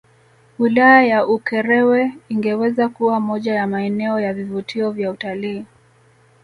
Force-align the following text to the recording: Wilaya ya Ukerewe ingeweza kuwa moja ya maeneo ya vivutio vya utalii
Wilaya 0.59 1.03
ya 1.05 1.27
Ukerewe 1.27 2.11
ingeweza 2.29 2.89
kuwa 2.89 3.19
moja 3.19 3.53
ya 3.55 3.67
maeneo 3.67 4.19
ya 4.19 4.33
vivutio 4.33 4.91
vya 4.91 5.11
utalii 5.11 5.65